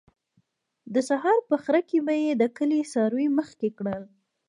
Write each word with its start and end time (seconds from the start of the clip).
د 0.93 0.95
سهار 1.09 1.39
په 1.49 1.55
خړه 1.63 1.81
کې 1.89 1.99
به 2.05 2.13
یې 2.23 2.31
د 2.41 2.43
کلي 2.57 2.81
څاروي 2.91 3.27
مخکې 3.37 3.67
کړل. 3.77 4.03